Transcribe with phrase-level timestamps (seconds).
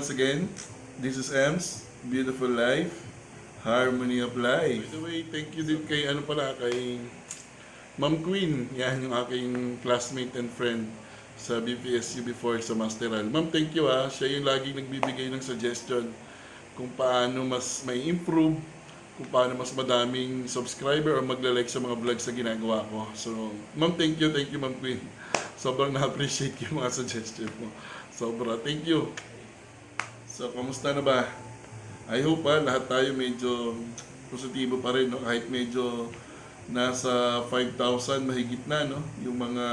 [0.00, 0.48] once again.
[0.96, 3.04] This is Ems, Beautiful Life,
[3.60, 4.88] Harmony of Life.
[4.88, 6.96] By the way, thank you din kay ano pala, kay
[8.00, 8.64] Ma'am Queen.
[8.80, 10.88] Yan yung aking classmate and friend
[11.36, 13.28] sa BPSU before sa Masteral.
[13.28, 14.08] Ma'am, thank you ah.
[14.08, 16.08] Siya yung laging nagbibigay ng suggestion
[16.80, 18.56] kung paano mas may improve,
[19.20, 23.04] kung paano mas madaming subscriber or magla-like sa mga vlogs na ginagawa ko.
[23.12, 24.96] So, ma'am, thank you, thank you, ma'am Queen.
[25.60, 27.68] Sobrang na-appreciate yung mga suggestion mo.
[28.16, 29.12] Sobra, thank you.
[30.40, 31.28] So, kamusta na ba?
[32.08, 33.76] I hope ah, lahat tayo medyo
[34.32, 35.20] positibo pa rin, no?
[35.20, 36.08] kahit medyo
[36.64, 39.04] nasa 5,000 mahigit na, no?
[39.20, 39.66] Yung mga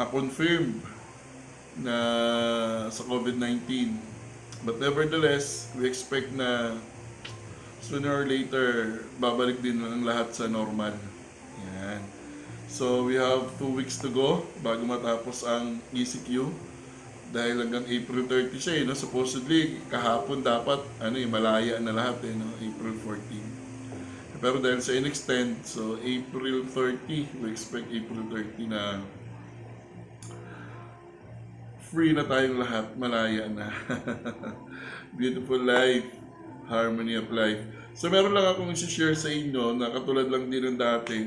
[0.00, 0.80] uh, confirmed
[1.76, 1.96] na
[2.88, 4.00] sa COVID-19.
[4.64, 6.80] But nevertheless, we expect na
[7.84, 10.96] sooner or later, babalik din ang lahat sa normal.
[11.76, 12.00] Yan.
[12.72, 16.48] So, we have two weeks to go bago matapos ang ECQ
[17.28, 18.96] dahil hanggang April 30 siya eh, no?
[18.96, 22.48] supposedly kahapon dapat ano eh, malaya na lahat eh, no?
[22.56, 23.58] April 14
[24.38, 29.02] pero dahil sa in-extend so April 30 we expect April 30 na
[31.90, 33.66] free na tayong lahat malaya na
[35.18, 36.06] beautiful life
[36.70, 37.60] harmony of life
[37.98, 41.18] so meron lang akong isi-share sa inyo na katulad lang din ng dati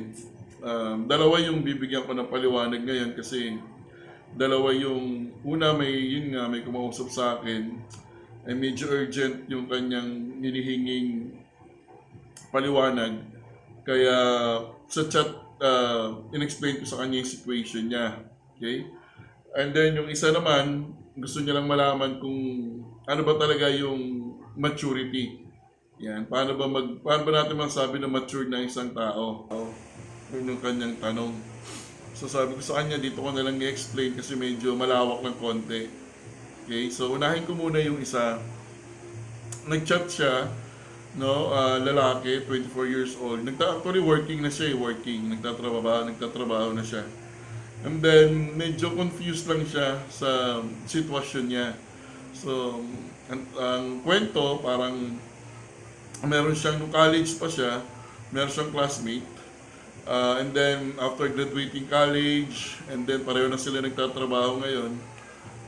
[0.63, 3.59] um, dalawa yung bibigyan ko ng paliwanag ngayon kasi
[4.35, 7.77] dalawa yung una may yun nga may kumausap sa akin
[8.47, 11.29] ay medyo urgent yung kanyang nilihinging
[12.49, 13.21] paliwanag.
[13.85, 14.17] Kaya
[14.89, 15.29] sa chat
[15.61, 18.17] uh, in-explain ko sa kanya yung situation niya
[18.57, 18.85] okay?
[19.57, 22.39] And then yung isa naman gusto niya lang malaman kung
[23.03, 25.43] ano ba talaga yung maturity.
[26.01, 29.45] Yan paano ba mag paano ba natin masabi na mature na isang tao?
[30.31, 31.35] Yun yung kanyang tanong
[32.21, 35.89] So sabi ko sa kanya, dito ko na lang i-explain kasi medyo malawak ng konti.
[36.69, 38.37] Okay, so unahin ko muna yung isa.
[39.65, 40.45] Nag-chat siya,
[41.17, 43.41] no, uh, lalaki, 24 years old.
[43.41, 45.33] Nagta actually working na siya, eh, working.
[45.33, 47.09] Nagtatrabaho, nagtatrabaho na siya.
[47.81, 51.73] And then, medyo confused lang siya sa sitwasyon niya.
[52.37, 52.85] So,
[53.33, 55.17] ang, ang kwento, parang
[56.21, 57.81] meron siyang, nung college pa siya,
[58.29, 59.40] meron siyang classmate
[60.01, 64.91] Uh, and then, after graduating college, and then pareho na sila nagtatrabaho ngayon,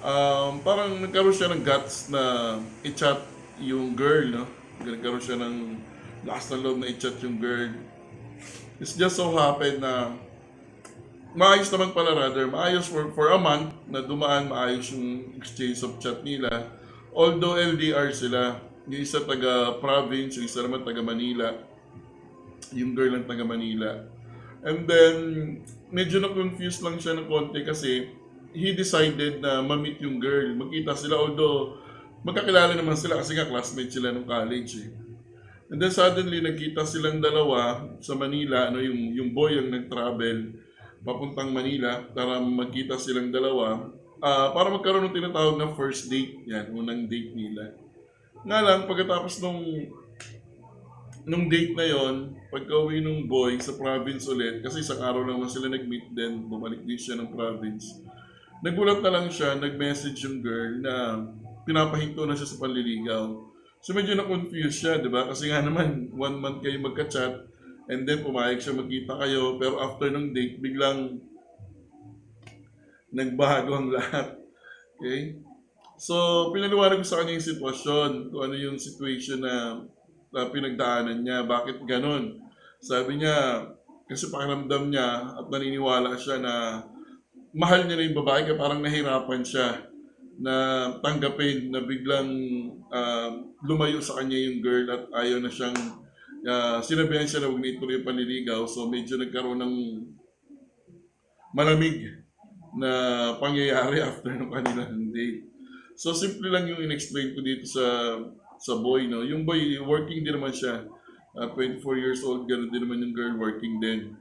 [0.01, 3.21] um, parang nagkaroon siya ng guts na i-chat
[3.61, 4.45] yung girl, no?
[4.81, 5.77] Nagkaroon siya ng
[6.25, 7.71] last na loob na i-chat yung girl.
[8.81, 10.17] It's just so happened na
[11.33, 15.97] maayos naman pala rather, maayos for, for a month na dumaan maayos yung exchange of
[16.01, 16.73] chat nila.
[17.13, 18.57] Although LDR sila,
[18.89, 21.53] yung isa taga province, yung isa naman taga Manila.
[22.73, 24.12] Yung girl lang taga Manila.
[24.63, 25.16] And then,
[25.91, 28.07] medyo na-confuse lang siya ng konti kasi
[28.56, 30.56] he decided na ma-meet yung girl.
[30.56, 31.78] Magkita sila, although
[32.24, 34.90] magkakilala naman sila kasi nga classmate sila nung college eh.
[35.68, 40.63] And then suddenly, nagkita silang dalawa sa Manila, ano, yung, yung boy ang nag-travel
[41.03, 43.91] papuntang Manila para magkita silang dalawa
[44.24, 46.47] uh, para magkaroon ng tinatawag na first date.
[46.47, 47.75] Yan, unang date nila.
[48.47, 49.62] Nga lang, pagkatapos nung
[51.23, 55.39] nung date na yon, pagka uwi nung boy sa province ulit, kasi isang araw lang
[55.47, 58.03] sila nag-meet din, bumalik din siya ng province.
[58.63, 61.23] Nagulat na lang siya, nag-message yung girl na
[61.63, 63.39] pinapahinto na siya sa panliligaw.
[63.83, 65.28] So medyo na-confuse siya, di ba?
[65.28, 67.47] Kasi nga naman, one month kayo magka-chat,
[67.91, 71.19] and then pumayag siya magkita kayo, pero after ng date, biglang
[73.12, 74.39] nagbago ang lahat.
[75.00, 75.39] Okay?
[76.00, 79.83] So, pinaliwanag ko sa kanya yung sitwasyon, kung ano yung situation na
[80.33, 81.45] na pinagdaanan niya.
[81.45, 82.41] Bakit ganon?
[82.81, 83.69] Sabi niya,
[84.09, 86.83] kasi pakiramdam niya at naniniwala siya na
[87.55, 89.88] mahal niya na yung babae kaya parang nahirapan siya
[90.41, 90.53] na
[90.99, 92.29] tanggapin na biglang
[92.89, 93.29] uh,
[93.63, 95.77] lumayo sa kanya yung girl at ayaw na siyang
[96.44, 99.75] uh, sinabihan siya na huwag na ituloy yung panliligaw so medyo nagkaroon ng
[101.53, 102.25] malamig
[102.74, 102.91] na
[103.38, 105.45] pangyayari after ng kanilang date.
[105.94, 108.18] So simple lang yung in-explain ko dito sa
[108.63, 109.27] sa boy, no?
[109.27, 110.88] Yung boy, working din naman siya.
[111.36, 114.15] Uh, 24 years old, ganoon din naman yung girl working din.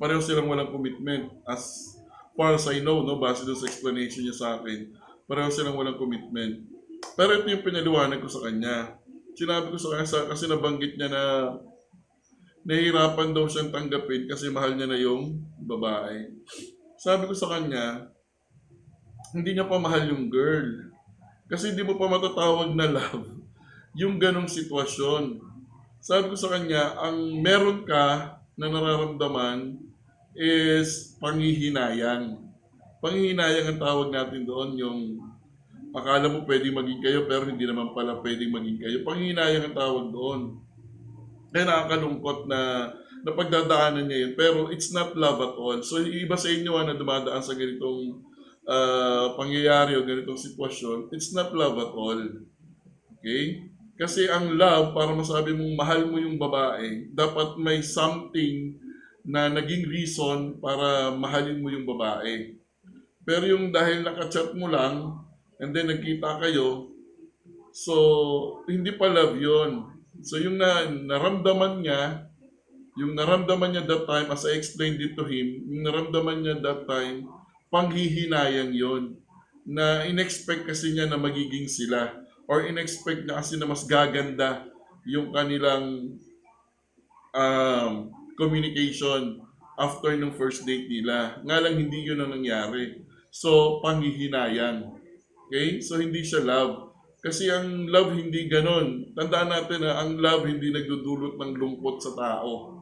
[0.00, 1.28] Pareho silang walang commitment.
[1.44, 1.92] As
[2.32, 4.94] far as I know, no, base doon sa explanation niya sa akin,
[5.28, 6.64] pareho silang walang commitment.
[7.18, 8.96] Pero ito yung pinaliwanag ko sa kanya.
[9.36, 11.22] Sinabi ko sa kanya, kasi nabanggit niya na
[12.68, 16.32] nahihirapan daw siyang tanggapin kasi mahal niya na yung babae.
[17.00, 18.12] Sabi ko sa kanya,
[19.32, 20.87] hindi niya pa mahal yung girl.
[21.48, 23.24] Kasi hindi mo pa matatawag na love
[24.00, 25.40] yung ganong sitwasyon.
[25.98, 29.80] Sabi ko sa kanya, ang meron ka na nararamdaman
[30.36, 32.38] is panghihinayang.
[33.02, 35.00] Panghihinayang ang tawag natin doon, yung
[35.96, 38.96] akala mo pwedeng maging kayo pero hindi naman pala pwedeng maging kayo.
[39.02, 40.40] Panghinayang ang tawag doon.
[41.48, 42.92] Kaya nakakalungkot na
[43.24, 44.32] napagdadaanan niya yun.
[44.36, 45.80] Pero it's not love at all.
[45.80, 48.20] So yung iba sa inyo ah, na dumadaan sa ganitong
[48.68, 52.20] ah, pangyayari o ganitong sitwasyon, it's not love at all.
[53.18, 53.64] Okay?
[53.98, 58.78] Kasi ang love, para masabi mong mahal mo yung babae, dapat may something
[59.26, 62.54] na naging reason para mahalin mo yung babae.
[63.26, 65.18] Pero yung dahil nakachat mo lang,
[65.58, 66.94] and then nagkita kayo,
[67.74, 67.94] so
[68.70, 69.90] hindi pa love yon.
[70.22, 72.30] So yung na, naramdaman niya,
[72.94, 76.86] yung naramdaman niya that time, as I explained it to him, yung naramdaman niya that
[76.86, 77.26] time,
[77.68, 79.16] panghihinayang yon
[79.68, 84.64] na inexpect kasi niya na magiging sila or inexpect niya kasi na mas gaganda
[85.04, 86.16] yung kanilang
[87.36, 87.92] um,
[88.40, 89.44] communication
[89.78, 91.38] after ng first date nila.
[91.44, 93.04] Nga lang hindi yun ang nangyari.
[93.30, 94.90] So, panghihinayang.
[95.48, 95.84] Okay?
[95.84, 96.88] So, hindi siya love.
[97.18, 99.14] Kasi ang love hindi ganon.
[99.14, 102.77] Tandaan natin na ang love hindi nagdudulot ng lungkot sa tao.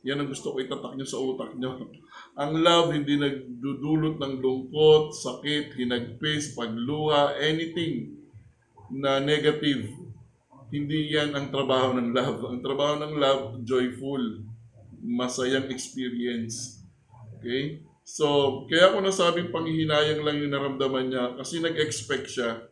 [0.00, 1.76] Yan ang gusto ko itatak nyo sa utak nyo.
[2.40, 8.16] Ang love hindi nagdudulot ng lungkot, sakit, hinagpis, pagluha, anything
[8.88, 9.92] na negative.
[10.70, 12.40] Hindi yan ang trabaho ng love.
[12.48, 14.40] Ang trabaho ng love, joyful,
[15.02, 16.80] masayang experience.
[17.36, 17.82] Okay?
[18.06, 22.66] So, kaya ko nasabing panghihinayang lang yung naramdaman niya kasi nag-expect siya.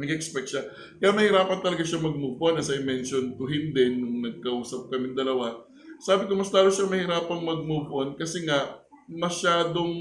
[0.00, 0.62] Nag-expect siya.
[0.96, 5.12] Kaya mahirapan talaga siya mag-move on as I mentioned to him din nung nagkausap kami
[5.12, 5.69] dalawa.
[6.00, 9.92] Sabi ko, mas lalo siya mahirapang mag-move on kasi nga masyadong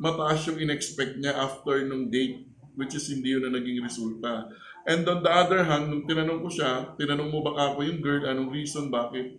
[0.00, 4.48] mataas yung in-expect niya after nung date which is hindi yun na naging resulta.
[4.88, 8.24] And on the other hand, nung tinanong ko siya, tinanong mo ba ako yung girl,
[8.24, 9.36] anong reason bakit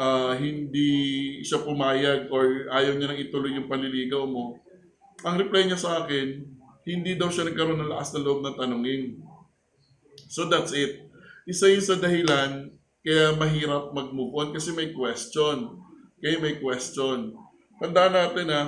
[0.00, 4.56] ah, hindi siya pumayag or ayaw niya nang ituloy yung panliligaw mo,
[5.20, 6.40] ang reply niya sa akin,
[6.88, 9.20] hindi daw siya nagkaroon ng lakas na loob na tanungin.
[10.32, 11.04] So that's it.
[11.44, 15.80] Isa yun sa dahilan kaya mahirap mag-move on kasi may question.
[16.20, 17.32] Okay, may question.
[17.80, 18.60] Tandaan natin na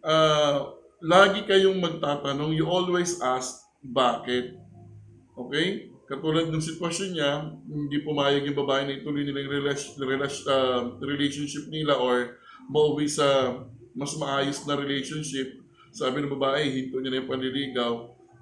[0.00, 0.72] ah,
[1.04, 4.56] lagi kayong magtatanong, you always ask, bakit?
[5.36, 5.92] Okay?
[6.08, 7.32] Katulad ng sitwasyon niya,
[7.68, 9.68] hindi pumayag yung babae na ituloy nila yung
[10.48, 12.40] ah, relationship nila or
[12.72, 13.60] mauwi sa
[13.92, 15.60] mas maayos na relationship.
[15.92, 17.92] Sabi ng babae, hinto niya na yung panliligaw.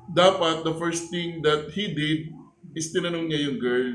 [0.07, 2.31] Dapat, the first thing that he did
[2.73, 3.91] is tinanong niya yung girl,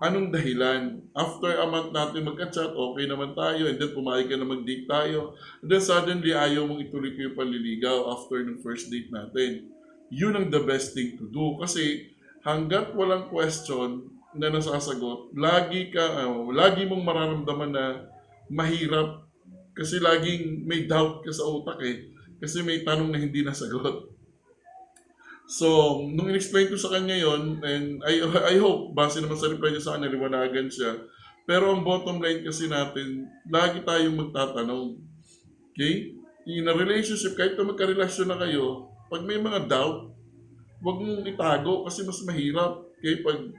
[0.00, 1.04] anong dahilan?
[1.12, 5.36] After a month natin magka-chat, okay naman tayo, and then pumayag ka na mag-date tayo.
[5.60, 9.68] And then suddenly, ayaw mong ituloy ko yung panliligaw after ng first date natin.
[10.10, 11.60] Yun ang the best thing to do.
[11.60, 12.10] Kasi
[12.42, 17.84] hanggat walang question na nasasagot, lagi ka, ah, lagi mong mararamdaman na
[18.50, 19.26] mahirap
[19.74, 22.10] kasi laging may doubt ka sa utak eh.
[22.40, 24.10] Kasi may tanong na hindi nasagot.
[25.50, 28.22] So, nung in-explain ko sa kanya yon and I,
[28.54, 30.94] I hope, base naman sa reply niya sa kanya, liwanagan siya.
[31.42, 34.94] Pero ang bottom line kasi natin, lagi tayong magtatanong.
[35.74, 36.14] Okay?
[36.46, 40.14] In a relationship, kahit na magka-relasyon na kayo, pag may mga doubt,
[40.86, 42.86] huwag mong itago kasi mas mahirap.
[43.02, 43.18] Okay?
[43.26, 43.50] Pag,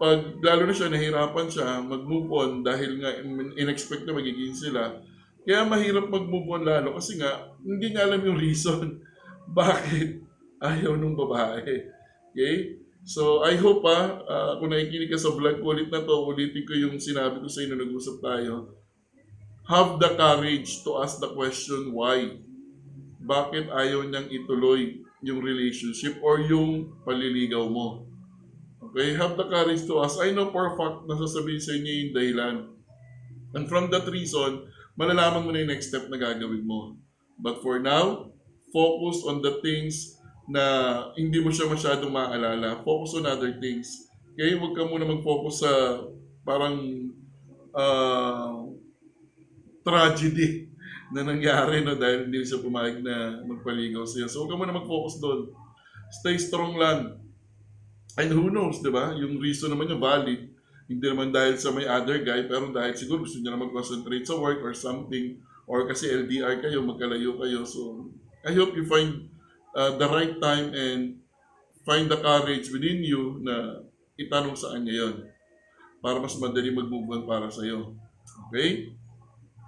[0.00, 4.96] pag lalo na siya, nahirapan siya, mag-move on dahil nga in- in-expect na magiging sila.
[5.44, 9.04] Kaya mahirap mag-move on lalo kasi nga, hindi niya alam yung reason.
[9.60, 10.27] Bakit?
[10.62, 11.86] Ayaw nung babae.
[12.34, 12.78] Okay?
[13.08, 16.66] So, I hope pa, ah, kung nakikinig ka sa vlog ko ulit na to, ulitin
[16.66, 18.74] ko yung sinabi ko sa inyo, nag-usap tayo.
[19.64, 22.40] Have the courage to ask the question why.
[23.22, 28.08] Bakit ayaw niyang ituloy yung relationship or yung paliligaw mo?
[28.90, 29.16] Okay?
[29.16, 30.20] Have the courage to ask.
[30.20, 32.56] I know for a fact na sasabihin sa inyo yung dahilan.
[33.56, 36.96] And from that reason, malalaman mo na yung next step na gagawin mo.
[37.38, 38.34] But for now,
[38.74, 40.17] focus on the things
[40.48, 40.64] na
[41.12, 42.80] hindi mo siya masyadong maaalala.
[42.80, 44.08] Focus on other things.
[44.32, 44.56] Okay?
[44.56, 45.72] Huwag ka muna mag-focus sa
[46.42, 47.12] parang
[47.76, 48.64] ah,
[49.84, 50.72] tragedy
[51.12, 54.24] na nangyari no, dahil hindi siya pumayag na magpaligaw siya.
[54.24, 55.52] So huwag ka muna mag-focus doon.
[56.08, 57.20] Stay strong lang.
[58.16, 59.12] And who knows, di ba?
[59.20, 60.48] Yung reason naman niya valid.
[60.88, 64.40] Hindi naman dahil sa may other guy, pero dahil siguro gusto niya na mag-concentrate sa
[64.40, 65.36] work or something.
[65.68, 67.68] Or kasi LDR kayo, magkalayo kayo.
[67.68, 68.08] So,
[68.40, 69.28] I hope you find
[69.76, 71.20] uh, the right time and
[71.88, 73.84] find the courage within you na
[74.20, 75.14] itanong sa kanya yon
[75.98, 77.96] para mas madali mag-move on para sa iyo.
[78.48, 78.92] Okay?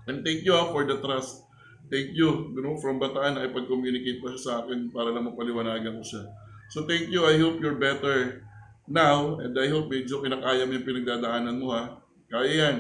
[0.07, 1.43] And thank you ah, for the trust.
[1.91, 2.55] Thank you.
[2.55, 6.23] You know, from Bataan, ay pag-communicate pa siya sa akin para lang mapaliwanagan ko siya.
[6.71, 7.27] So thank you.
[7.27, 8.47] I hope you're better
[8.87, 11.99] now and I hope medyo kinakaya mo yung pinagdadaanan mo ha.
[12.31, 12.77] Kaya yan.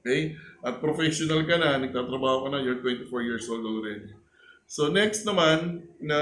[0.00, 0.40] Okay?
[0.64, 4.08] At professional ka na, nagtatrabaho ka na, you're 24 years old already.
[4.66, 6.18] So next naman na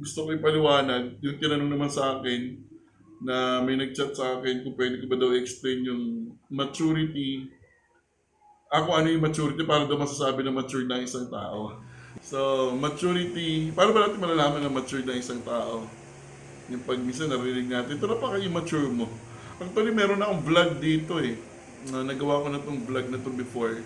[0.00, 2.56] gusto ko ipaliwanag, yung tinanong naman sa akin,
[3.20, 7.52] na may nag-chat sa akin kung pwede ko ba daw explain yung maturity,
[8.72, 11.84] ako ano yung maturity para daw masasabi na mature na isang tao.
[12.24, 15.84] So, maturity, paano ba natin malalaman na mature na isang tao?
[16.72, 19.04] Yung pag minsan narinig natin, ito na pa kayo mature mo.
[19.60, 21.36] Actually, meron na akong vlog dito eh.
[21.92, 23.76] Na nagawa ko na tong vlog na to before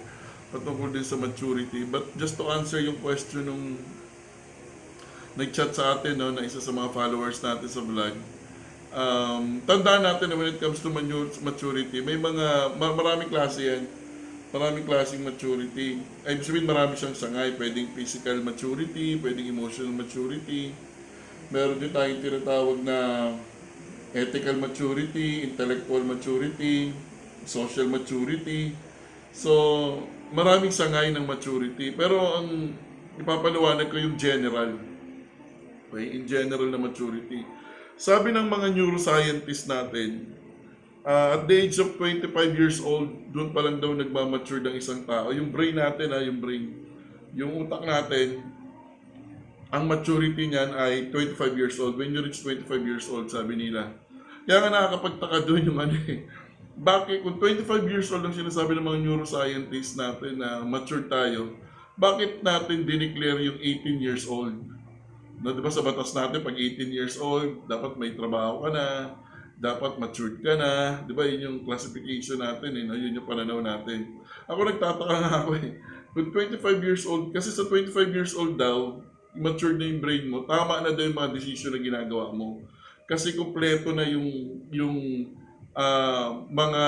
[0.54, 1.82] patungkol din sa maturity.
[1.82, 3.74] But just to answer yung question nung
[5.34, 8.14] nag-chat sa atin, no, na isa sa mga followers natin sa vlog,
[8.94, 10.94] um, tandaan natin na when it comes to
[11.42, 13.82] maturity, may mga, ma- maraming klase yan.
[14.54, 15.98] Maraming klaseng maturity.
[16.22, 17.58] Ay, sabihin marami siyang sangay.
[17.58, 20.70] Pwedeng physical maturity, pwedeng emotional maturity.
[21.50, 22.98] Meron din tayong tinatawag na
[24.14, 26.94] ethical maturity, intellectual maturity,
[27.42, 28.78] social maturity.
[29.34, 31.94] So, maraming sangay ng maturity.
[31.94, 32.74] Pero ang
[33.16, 34.74] ipapaliwanag ko yung general.
[35.88, 36.18] Okay?
[36.18, 37.46] In general na maturity.
[37.94, 40.34] Sabi ng mga neuroscientists natin,
[41.06, 45.06] ah, at the age of 25 years old, doon pa lang daw nagmamature ng isang
[45.06, 45.30] tao.
[45.30, 46.82] Yung brain natin, ha, yung brain,
[47.38, 48.42] yung utak natin,
[49.70, 51.94] ang maturity niyan ay 25 years old.
[51.94, 53.94] When you reach 25 years old, sabi nila.
[54.46, 56.26] Kaya nga nakakapagtaka doon yung ano eh.
[56.74, 61.54] Bakit, kung 25 years old ang sinasabi ng mga neuroscientists natin na mature tayo,
[61.94, 64.58] bakit natin dineclare yung 18 years old?
[65.38, 68.86] No, di ba sa batas natin, pag 18 years old, dapat may trabaho ka na,
[69.54, 72.98] dapat matured ka na, di ba yun yung classification natin, eh, no?
[72.98, 74.18] yun yung pananaw natin.
[74.50, 75.78] Ako nagtataka nga ako eh,
[76.10, 78.98] kung 25 years old, kasi sa 25 years old daw,
[79.38, 82.62] matured na yung brain mo, tama na daw yung mga decision na ginagawa mo.
[83.06, 84.26] Kasi kumpleto na yung,
[84.74, 84.96] yung
[85.74, 86.84] ah, mga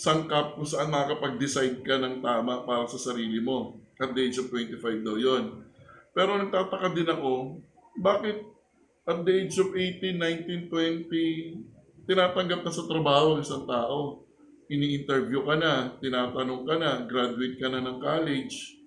[0.00, 3.76] sangkap kung saan makakapag-decide ka ng tama para sa sarili mo.
[4.00, 5.60] At the age of 25 daw yon.
[6.16, 7.60] Pero nagtataka din ako,
[8.00, 8.48] bakit
[9.04, 14.24] at the age of 18, 19, 20, tinatanggap na sa trabaho ng isang tao.
[14.70, 18.80] Ini-interview ka na, tinatanong ka na, graduate ka na ng college.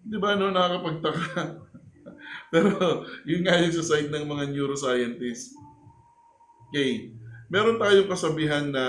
[0.00, 1.68] Di ba, no, nakakapagtaka.
[2.54, 5.52] Pero, yun nga yung sa side ng mga neuroscientists.
[6.70, 7.12] Okay.
[7.48, 8.84] Meron tayong kasabihan na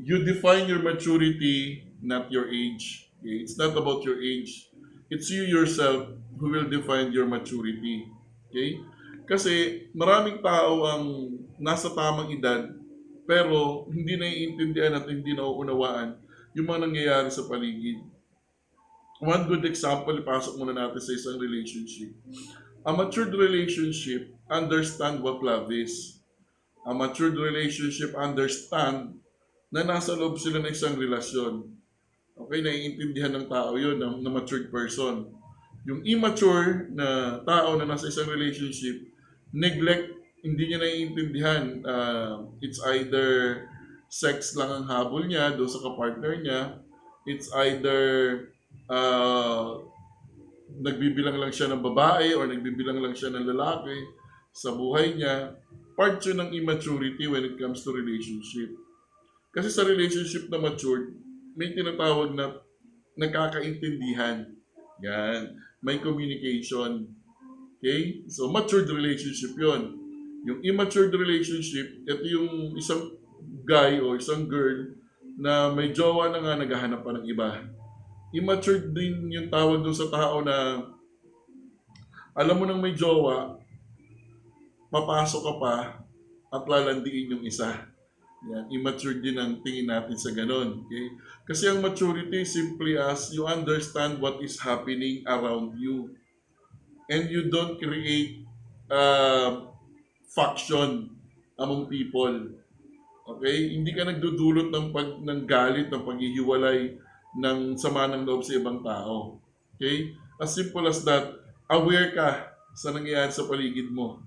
[0.00, 3.12] you define your maturity, not your age.
[3.20, 3.44] Okay?
[3.44, 4.72] It's not about your age.
[5.12, 6.08] It's you yourself
[6.40, 8.08] who will define your maturity.
[8.48, 8.80] Okay?
[9.28, 11.04] Kasi maraming tao ang
[11.60, 12.72] nasa tamang edad
[13.26, 16.14] pero hindi naiintindihan at hindi nauunawaan
[16.54, 18.00] yung mga nangyayari sa paligid.
[19.20, 22.14] One good example, ipasok muna natin sa isang relationship.
[22.86, 26.15] A matured relationship understand what love is.
[26.86, 29.18] A matured relationship understand
[29.74, 31.66] na nasa loob sila ng isang relasyon.
[32.36, 35.26] Okay, naiintindihan ng tao yun, ng, na matured person.
[35.82, 39.02] Yung immature na tao na nasa isang relationship,
[39.50, 40.14] neglect,
[40.46, 41.64] hindi niya naiintindihan.
[41.82, 43.62] Uh, it's either
[44.06, 46.60] sex lang ang habol niya doon sa kapartner niya.
[47.26, 48.02] It's either
[48.86, 49.82] uh,
[50.78, 53.96] nagbibilang lang siya ng babae or nagbibilang lang siya ng lalaki
[54.54, 55.58] sa buhay niya.
[55.96, 58.68] Part yun ng immaturity when it comes to relationship.
[59.56, 61.16] Kasi sa relationship na matured,
[61.56, 62.60] may tinatawag na
[63.16, 64.44] nagkakaintindihan.
[65.00, 65.56] Yan.
[65.80, 67.16] May communication.
[67.80, 68.28] Okay?
[68.28, 69.96] So, matured relationship yon.
[70.44, 73.16] Yung immature relationship, ito yung isang
[73.66, 74.94] guy o isang girl
[75.36, 77.66] na may jowa na nga naghahanap pa ng iba.
[78.36, 80.86] Immature din yung tawag doon sa tao na
[82.36, 83.56] alam mo nang may jowa,
[84.90, 85.74] papasok ka pa
[86.52, 87.96] at lalandiin yung isa.
[88.46, 90.86] Yan, immature din ang tingin natin sa ganon.
[90.86, 91.06] Okay?
[91.48, 96.14] Kasi ang maturity simply as you understand what is happening around you.
[97.10, 98.46] And you don't create
[98.86, 99.70] uh,
[100.30, 101.10] faction
[101.58, 102.54] among people.
[103.26, 103.74] Okay?
[103.74, 106.94] Hindi ka nagdudulot ng, pag, ng galit, ng paghihiwalay,
[107.42, 109.42] ng sama ng loob sa ibang tao.
[109.74, 110.14] Okay?
[110.38, 111.34] As simple as that,
[111.66, 114.22] aware ka sa nangyayari sa paligid mo.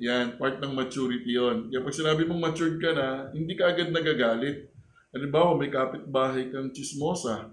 [0.00, 1.68] Yan, part ng maturity yon.
[1.68, 4.72] Kaya pag sinabi mong matured ka na, hindi ka agad nagagalit.
[5.12, 7.52] Halimbawa, may kapitbahay kang chismosa,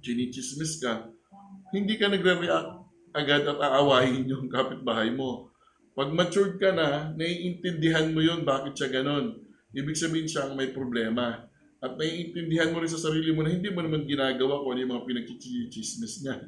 [0.00, 1.04] chinichismis ka,
[1.76, 2.80] hindi ka nagre-react
[3.12, 5.52] agad at aawahin yung kapitbahay mo.
[5.92, 9.38] Pag matured ka na, naiintindihan mo yon bakit siya ganon.
[9.76, 11.44] Ibig sabihin siya may problema.
[11.78, 14.92] At naiintindihan mo rin sa sarili mo na hindi mo naman ginagawa kung ano yung
[14.96, 16.40] mga pinagchichismis niya.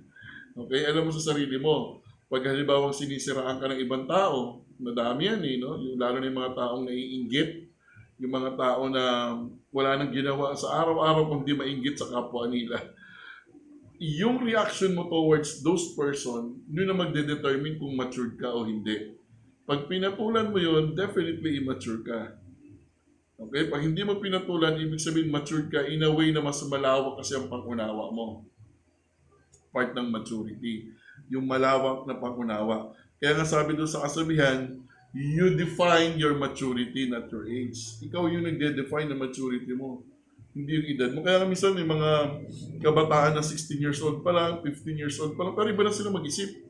[0.57, 0.89] Okay?
[0.89, 5.57] Alam mo sa sarili mo, pag halimbawa sinisiraan ka ng ibang tao, madami yan eh,
[5.63, 5.79] no?
[5.79, 7.51] Yung, lalo na yung mga taong naiinggit,
[8.19, 9.05] yung mga tao na
[9.71, 12.83] wala nang ginawa sa araw-araw kung di mainggit sa kapwa nila.
[14.01, 19.17] yung reaction mo towards those person, yun na magde-determine kung matured ka o hindi.
[19.65, 22.39] Pag pinatulan mo yun, definitely immature ka.
[23.37, 23.69] Okay?
[23.69, 27.37] Pag hindi mo pinatulan, ibig sabihin matured ka in a way na mas malawak kasi
[27.37, 28.47] ang pangunawa mo.
[29.73, 30.93] Part ng maturity.
[31.33, 32.95] Yung malawak na pangunawa.
[33.17, 34.77] Kaya nga sabi doon sa kasabihan,
[35.17, 37.97] you define your maturity, not your age.
[38.05, 40.05] Ikaw yung nagde-define ng maturity mo.
[40.53, 41.21] Hindi yung edad mo.
[41.25, 42.11] Kaya minsan may mga
[42.85, 45.93] kabataan na 16 years old pa lang, 15 years old pa lang, pero iba na
[45.93, 46.65] sila mag-isip.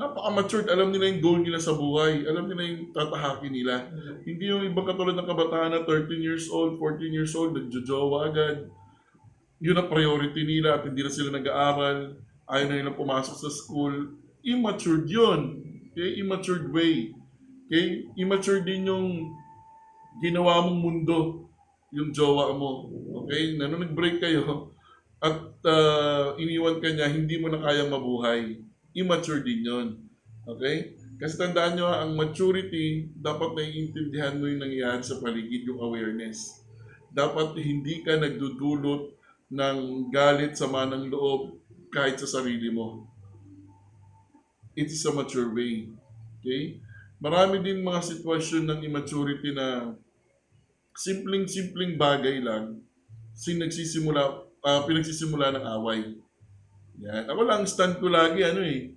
[0.00, 0.72] Napaka-matured.
[0.72, 2.24] Alam nila yung goal nila sa buhay.
[2.24, 3.92] Alam nila yung tatahakin nila.
[4.24, 8.72] Hindi yung ibang katulad ng kabataan na 13 years old, 14 years old, nagjojowa agad.
[9.60, 12.16] Yun ang priority nila at hindi na sila nag-aaral.
[12.50, 14.18] Ayaw na nilang pumasok sa school.
[14.42, 15.62] Immature yun.
[15.94, 16.18] Okay?
[16.18, 17.14] Immature way.
[17.70, 18.10] Okay?
[18.18, 19.30] Immature din yung
[20.18, 21.18] ginawa mong mundo
[21.94, 22.90] yung jowa mo.
[23.24, 23.54] Okay?
[23.54, 24.74] Na nag-break kayo
[25.20, 25.36] at
[25.68, 28.56] uh, iniwan ka niya, hindi mo na kayang mabuhay.
[28.96, 29.88] Immature din yun.
[30.48, 30.96] Okay?
[31.20, 36.64] Kasi tandaan nyo, ang maturity, dapat naiintindihan mo yung nangyayari sa paligid, yung awareness.
[37.12, 39.12] Dapat hindi ka nagdudulot
[39.52, 41.59] ng galit, sama ng loob,
[41.90, 43.06] kahit sa sarili mo.
[44.78, 45.90] It is a mature way.
[46.40, 46.78] Okay?
[47.20, 49.92] Marami din mga sitwasyon ng immaturity na
[50.96, 52.80] simpleng-simpleng bagay lang
[53.40, 54.20] sin nagsisimula,
[54.60, 56.16] ah, pinagsisimula ng away.
[57.00, 57.24] Yan.
[57.32, 58.92] Ako lang, stand ko lagi, ano eh,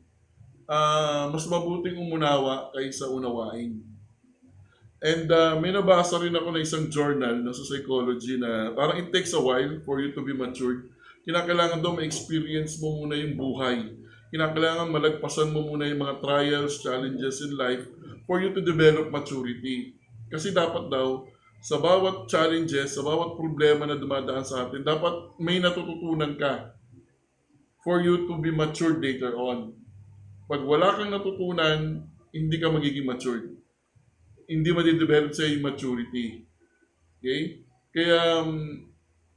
[0.68, 3.80] ah, mas mabuting umunawa kaysa unawain.
[5.04, 9.12] And ah, may nabasa rin ako na isang journal na sa psychology na parang it
[9.12, 10.92] takes a while for you to be matured.
[11.24, 13.78] Kinakailangan daw ma-experience mo muna yung buhay.
[14.36, 17.88] Kinakailangan malagpasan mo muna yung mga trials, challenges in life
[18.28, 19.96] for you to develop maturity.
[20.28, 21.24] Kasi dapat daw,
[21.64, 26.76] sa bawat challenges, sa bawat problema na dumadaan sa atin, dapat may natututunan ka
[27.88, 29.72] for you to be matured later on.
[30.52, 32.04] Pag wala kang natutunan,
[32.36, 33.56] hindi ka magiging matured.
[34.44, 36.44] Hindi madidevelop sa maturity.
[37.24, 37.64] Okay?
[37.96, 38.92] Kaya um,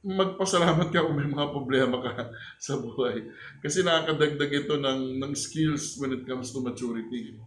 [0.05, 2.13] magpasalamat ka kung may mga problema ka
[2.65, 3.25] sa buhay.
[3.61, 7.37] Kasi nakakadagdag ito ng, ng skills when it comes to maturity.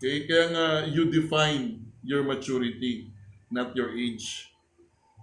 [0.00, 0.24] Okay?
[0.28, 3.14] Kaya nga, you define your maturity
[3.54, 4.50] not your age.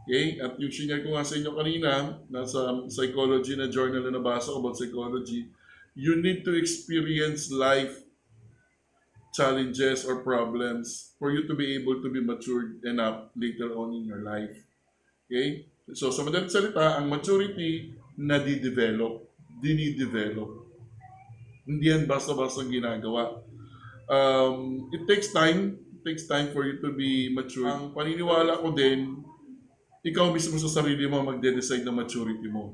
[0.07, 0.39] Okay?
[0.39, 4.63] At yung senior ko nga sa inyo kanina, nasa psychology na journal na nabasa ko
[4.63, 5.51] about psychology,
[5.93, 8.07] you need to experience life
[9.35, 14.03] challenges or problems for you to be able to be matured enough later on in
[14.07, 14.55] your life.
[15.27, 15.70] Okay?
[15.91, 19.27] So, sa madaling salita, ang maturity na di-develop,
[19.59, 20.49] dini-develop.
[21.67, 23.43] Hindi yan basta-basta ginagawa.
[24.11, 27.69] Um, it takes time takes time for you to be mature.
[27.69, 29.21] Ang paniniwala ko din,
[30.01, 32.73] ikaw mismo sa sarili mo magde-decide ng maturity mo.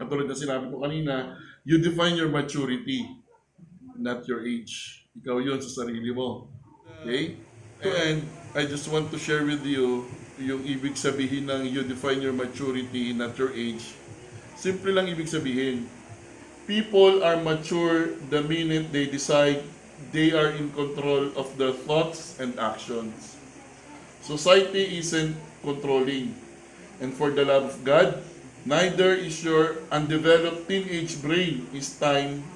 [0.00, 1.36] Katulad na sinabi ko kanina,
[1.68, 3.04] you define your maturity,
[4.00, 5.04] not your age.
[5.20, 6.48] Ikaw yun sa sarili mo.
[7.04, 7.36] Okay?
[7.84, 8.24] To end,
[8.56, 10.08] I just want to share with you
[10.40, 13.92] yung ibig sabihin ng you define your maturity, not your age.
[14.56, 15.84] Simple lang ibig sabihin.
[16.64, 19.66] People are mature the minute they decide
[20.14, 23.36] they are in control of their thoughts and actions.
[24.22, 25.34] Society isn't
[25.66, 26.34] controlling.
[27.02, 28.22] And for the love of God,
[28.62, 32.46] neither is your undeveloped teenage brain is time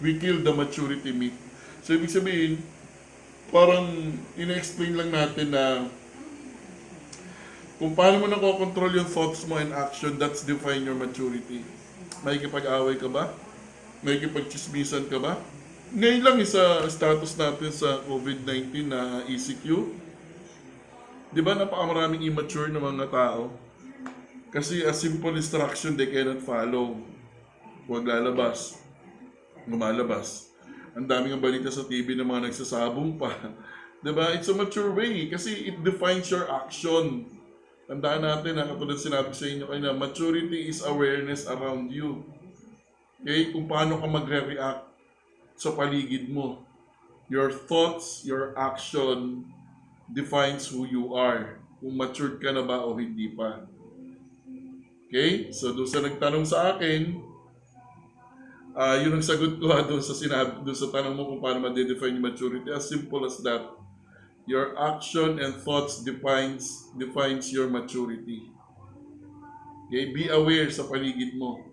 [0.00, 1.36] we kill the maturity myth.
[1.80, 2.60] So, ibig sabihin,
[3.48, 5.88] parang ina-explain lang natin na
[7.78, 11.66] kung paano mo nakokontrol yung thoughts mo and action, that's define your maturity.
[12.22, 13.34] May kipag-away ka ba?
[14.04, 15.40] May kipag-chismisan ka ba?
[15.94, 19.90] Ngayon lang isa status natin sa COVID-19 na ECQ.
[21.34, 23.50] Di ba napakamaraming immature na mga tao?
[24.54, 26.94] Kasi a simple instruction they cannot follow.
[27.90, 28.78] Huwag lalabas.
[29.66, 30.54] Lumalabas.
[30.94, 33.34] Ang daming balita sa TV ng mga nagsasabong pa.
[34.04, 34.30] Di ba?
[34.30, 37.26] It's a mature way kasi it defines your action.
[37.84, 42.24] Tandaan natin na katulad sinabi sa inyo kanina, maturity is awareness around you.
[43.20, 43.52] Okay?
[43.52, 44.88] Kung paano ka magre-react
[45.54, 46.64] sa paligid mo.
[47.28, 49.48] Your thoughts, your action
[50.08, 51.60] defines who you are.
[51.80, 53.68] Kung matured ka na ba o hindi pa.
[55.08, 55.52] Okay?
[55.52, 57.20] So, doon sa nagtanong sa akin,
[58.72, 61.64] uh, yun ang sagot ko ha, doon sa sinabi, doon sa tanong mo kung paano
[61.68, 62.68] ma-define yung maturity.
[62.72, 63.83] As simple as that.
[64.44, 68.52] Your action and thoughts defines defines your maturity.
[69.88, 70.12] Okay?
[70.12, 71.64] Be aware sa paligid mo.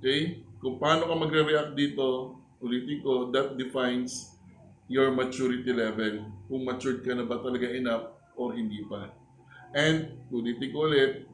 [0.00, 0.44] Okay?
[0.60, 4.36] Kung paano ka magre-react dito, ulitin ko, that defines
[4.90, 6.26] your maturity level.
[6.48, 9.10] Kung matured ka na ba talaga enough or hindi pa.
[9.76, 11.26] And, ulitin ko ulit,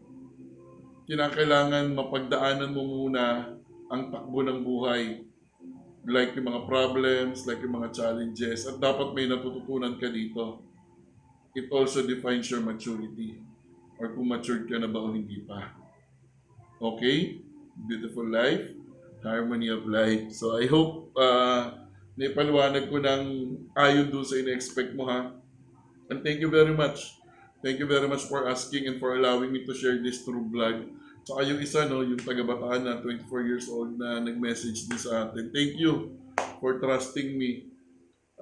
[1.07, 3.55] kinakailangan mapagdaanan mo muna
[3.93, 5.27] ang takbo ng buhay.
[6.03, 8.67] Like yung mga problems, like yung mga challenges.
[8.67, 10.63] At dapat may natututunan ka dito.
[11.55, 13.39] It also defines your maturity.
[14.03, 15.71] Or kung matured ka na ba o hindi pa.
[16.83, 17.39] Okay?
[17.87, 18.75] Beautiful life.
[19.23, 20.35] Harmony of life.
[20.35, 21.87] So I hope uh,
[22.19, 23.23] naipaliwanag ko ng
[23.79, 25.39] ayon doon sa ina-expect mo ha.
[26.11, 27.23] And thank you very much.
[27.63, 30.91] Thank you very much for asking and for allowing me to share this through vlog.
[31.23, 35.55] Saka yung isa, no, yung taga-bataan na 24 years old na nag-message din sa atin.
[35.55, 36.19] Thank you
[36.59, 37.71] for trusting me.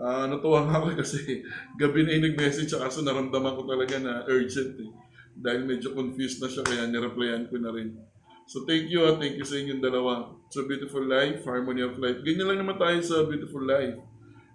[0.00, 1.44] Ah, natuwa nga ako kasi
[1.76, 4.90] gabi na yung nag-message siya kaso naramdaman ko talaga na urgent eh.
[5.36, 8.00] Dahil medyo confused na siya kaya nireplyan ko na rin.
[8.48, 10.32] So thank you at thank you sa inyong dalawa.
[10.48, 12.24] So beautiful life, harmony of life.
[12.24, 13.94] Ganyan lang naman tayo sa beautiful life.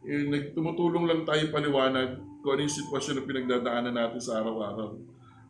[0.06, 5.00] Eh, nagtumutulong lang tayo paliwanag kung ano yung sitwasyon na pinagdadaanan natin sa araw-araw.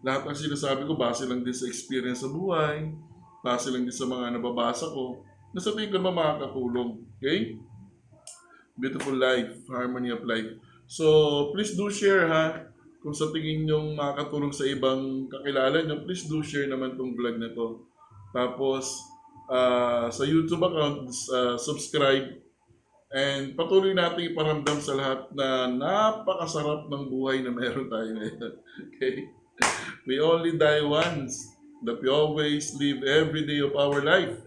[0.06, 2.94] Lahat ng sinasabi ko, base lang din sa experience sa buhay,
[3.42, 7.02] base lang din sa mga nababasa ko, na sa tingin ko naman makakatulong.
[7.18, 7.58] Okay?
[8.78, 10.46] Beautiful life, harmony of life.
[10.86, 12.70] So, please do share ha.
[13.02, 17.42] Kung sa tingin nyo makakatulong sa ibang kakilala nyo, please do share naman tong vlog
[17.42, 17.82] na to.
[18.30, 19.02] Tapos,
[19.50, 22.30] ah, sa YouTube account, ah, subscribe.
[23.10, 28.54] And patuloy natin iparamdam sa lahat na napakasarap ng buhay na meron tayo ngayon.
[28.86, 29.34] Okay?
[30.06, 34.38] We only die once, but we always live every day of our life.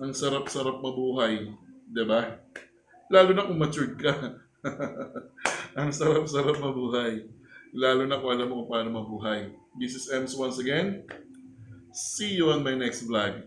[0.00, 1.52] Ang sarap-sarap mabuhay,
[1.84, 2.40] di ba?
[3.12, 4.40] Lalo na kung matured ka.
[5.78, 7.28] Ang sarap-sarap mabuhay.
[7.76, 9.52] Lalo na kung alam mo kung paano mabuhay.
[9.76, 11.04] This is Ems once again.
[11.92, 13.44] See you on my next vlog.